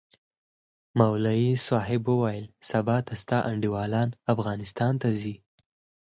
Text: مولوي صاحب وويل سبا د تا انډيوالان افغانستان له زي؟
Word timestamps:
مولوي 0.99 1.51
صاحب 1.67 2.01
وويل 2.11 2.45
سبا 2.71 2.95
د 3.07 3.09
تا 3.29 3.37
انډيوالان 3.49 4.09
افغانستان 4.33 4.93
له 5.01 5.09
زي؟ 5.21 5.35